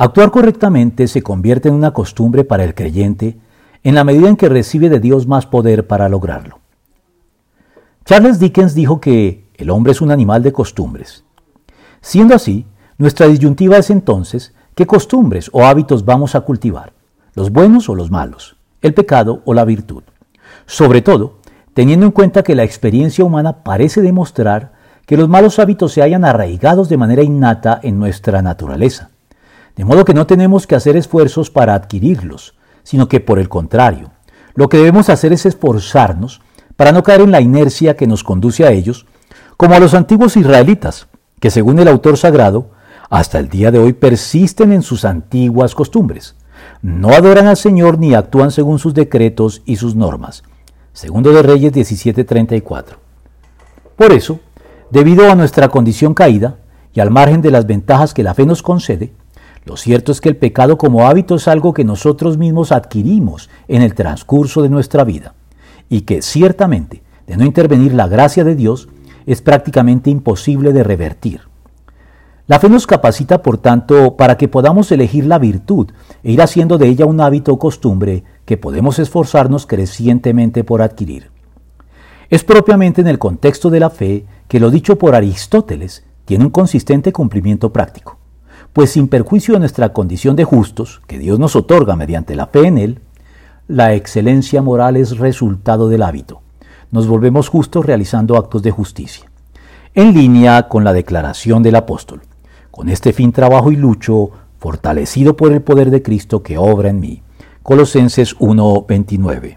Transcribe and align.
Actuar 0.00 0.30
correctamente 0.30 1.08
se 1.08 1.22
convierte 1.22 1.68
en 1.68 1.74
una 1.74 1.90
costumbre 1.90 2.44
para 2.44 2.62
el 2.62 2.76
creyente 2.76 3.36
en 3.82 3.96
la 3.96 4.04
medida 4.04 4.28
en 4.28 4.36
que 4.36 4.48
recibe 4.48 4.88
de 4.88 5.00
Dios 5.00 5.26
más 5.26 5.44
poder 5.44 5.88
para 5.88 6.08
lograrlo. 6.08 6.60
Charles 8.04 8.38
Dickens 8.38 8.76
dijo 8.76 9.00
que 9.00 9.48
el 9.56 9.70
hombre 9.70 9.90
es 9.90 10.00
un 10.00 10.12
animal 10.12 10.44
de 10.44 10.52
costumbres. 10.52 11.24
Siendo 12.00 12.36
así, 12.36 12.64
nuestra 12.96 13.26
disyuntiva 13.26 13.76
es 13.76 13.90
entonces 13.90 14.54
qué 14.76 14.86
costumbres 14.86 15.50
o 15.52 15.66
hábitos 15.66 16.04
vamos 16.04 16.36
a 16.36 16.42
cultivar, 16.42 16.92
los 17.34 17.50
buenos 17.50 17.88
o 17.88 17.96
los 17.96 18.08
malos, 18.08 18.56
el 18.82 18.94
pecado 18.94 19.42
o 19.46 19.52
la 19.52 19.64
virtud. 19.64 20.04
Sobre 20.66 21.02
todo, 21.02 21.38
teniendo 21.74 22.06
en 22.06 22.12
cuenta 22.12 22.44
que 22.44 22.54
la 22.54 22.62
experiencia 22.62 23.24
humana 23.24 23.64
parece 23.64 24.00
demostrar 24.00 24.74
que 25.06 25.16
los 25.16 25.28
malos 25.28 25.58
hábitos 25.58 25.92
se 25.92 26.02
hayan 26.02 26.24
arraigados 26.24 26.88
de 26.88 26.98
manera 26.98 27.24
innata 27.24 27.80
en 27.82 27.98
nuestra 27.98 28.42
naturaleza. 28.42 29.10
De 29.78 29.84
modo 29.84 30.04
que 30.04 30.12
no 30.12 30.26
tenemos 30.26 30.66
que 30.66 30.74
hacer 30.74 30.96
esfuerzos 30.96 31.50
para 31.50 31.74
adquirirlos, 31.74 32.54
sino 32.82 33.08
que 33.08 33.20
por 33.20 33.38
el 33.38 33.48
contrario, 33.48 34.10
lo 34.56 34.68
que 34.68 34.76
debemos 34.76 35.08
hacer 35.08 35.32
es 35.32 35.46
esforzarnos 35.46 36.40
para 36.74 36.90
no 36.90 37.04
caer 37.04 37.20
en 37.20 37.30
la 37.30 37.40
inercia 37.40 37.94
que 37.94 38.08
nos 38.08 38.24
conduce 38.24 38.66
a 38.66 38.72
ellos, 38.72 39.06
como 39.56 39.76
a 39.76 39.78
los 39.78 39.94
antiguos 39.94 40.36
israelitas, 40.36 41.06
que 41.38 41.52
según 41.52 41.78
el 41.78 41.86
autor 41.86 42.16
sagrado, 42.16 42.72
hasta 43.08 43.38
el 43.38 43.48
día 43.48 43.70
de 43.70 43.78
hoy 43.78 43.92
persisten 43.92 44.72
en 44.72 44.82
sus 44.82 45.04
antiguas 45.04 45.76
costumbres. 45.76 46.34
No 46.82 47.10
adoran 47.10 47.46
al 47.46 47.56
Señor 47.56 48.00
ni 48.00 48.14
actúan 48.14 48.50
según 48.50 48.80
sus 48.80 48.94
decretos 48.94 49.62
y 49.64 49.76
sus 49.76 49.94
normas. 49.94 50.42
Segundo 50.92 51.30
de 51.30 51.42
Reyes 51.42 51.72
17:34. 51.72 52.96
Por 53.94 54.10
eso, 54.10 54.40
debido 54.90 55.30
a 55.30 55.36
nuestra 55.36 55.68
condición 55.68 56.14
caída 56.14 56.56
y 56.92 56.98
al 56.98 57.12
margen 57.12 57.42
de 57.42 57.52
las 57.52 57.68
ventajas 57.68 58.12
que 58.12 58.24
la 58.24 58.34
fe 58.34 58.44
nos 58.44 58.60
concede, 58.60 59.12
lo 59.64 59.76
cierto 59.76 60.12
es 60.12 60.20
que 60.20 60.28
el 60.28 60.36
pecado 60.36 60.78
como 60.78 61.06
hábito 61.06 61.34
es 61.34 61.48
algo 61.48 61.74
que 61.74 61.84
nosotros 61.84 62.38
mismos 62.38 62.72
adquirimos 62.72 63.50
en 63.68 63.82
el 63.82 63.94
transcurso 63.94 64.62
de 64.62 64.68
nuestra 64.68 65.04
vida 65.04 65.34
y 65.88 66.02
que 66.02 66.22
ciertamente, 66.22 67.02
de 67.26 67.36
no 67.36 67.44
intervenir 67.44 67.94
la 67.94 68.08
gracia 68.08 68.44
de 68.44 68.54
Dios, 68.54 68.88
es 69.26 69.42
prácticamente 69.42 70.10
imposible 70.10 70.72
de 70.72 70.82
revertir. 70.82 71.42
La 72.46 72.58
fe 72.58 72.70
nos 72.70 72.86
capacita, 72.86 73.42
por 73.42 73.58
tanto, 73.58 74.16
para 74.16 74.38
que 74.38 74.48
podamos 74.48 74.90
elegir 74.90 75.26
la 75.26 75.38
virtud 75.38 75.92
e 76.22 76.32
ir 76.32 76.40
haciendo 76.40 76.78
de 76.78 76.88
ella 76.88 77.04
un 77.04 77.20
hábito 77.20 77.52
o 77.52 77.58
costumbre 77.58 78.24
que 78.46 78.56
podemos 78.56 78.98
esforzarnos 78.98 79.66
crecientemente 79.66 80.64
por 80.64 80.80
adquirir. 80.80 81.30
Es 82.30 82.44
propiamente 82.44 83.02
en 83.02 83.08
el 83.08 83.18
contexto 83.18 83.68
de 83.68 83.80
la 83.80 83.90
fe 83.90 84.24
que 84.48 84.60
lo 84.60 84.70
dicho 84.70 84.96
por 84.96 85.14
Aristóteles 85.14 86.04
tiene 86.24 86.44
un 86.44 86.50
consistente 86.50 87.12
cumplimiento 87.12 87.70
práctico, 87.70 88.17
pues 88.78 88.92
sin 88.92 89.08
perjuicio 89.08 89.54
de 89.54 89.58
nuestra 89.58 89.92
condición 89.92 90.36
de 90.36 90.44
justos, 90.44 91.00
que 91.08 91.18
Dios 91.18 91.40
nos 91.40 91.56
otorga 91.56 91.96
mediante 91.96 92.36
la 92.36 92.46
fe 92.46 92.68
en 92.68 92.78
Él, 92.78 93.00
la 93.66 93.94
excelencia 93.94 94.62
moral 94.62 94.96
es 94.96 95.18
resultado 95.18 95.88
del 95.88 96.04
hábito. 96.04 96.42
Nos 96.92 97.08
volvemos 97.08 97.48
justos 97.48 97.84
realizando 97.84 98.36
actos 98.36 98.62
de 98.62 98.70
justicia. 98.70 99.28
En 99.94 100.14
línea 100.14 100.68
con 100.68 100.84
la 100.84 100.92
declaración 100.92 101.60
del 101.64 101.74
apóstol, 101.74 102.20
con 102.70 102.88
este 102.88 103.12
fin 103.12 103.32
trabajo 103.32 103.72
y 103.72 103.76
lucho, 103.76 104.30
fortalecido 104.60 105.36
por 105.36 105.52
el 105.52 105.60
poder 105.60 105.90
de 105.90 106.00
Cristo 106.00 106.44
que 106.44 106.56
obra 106.56 106.90
en 106.90 107.00
mí. 107.00 107.22
Colosenses 107.64 108.36
1:29. 108.38 109.56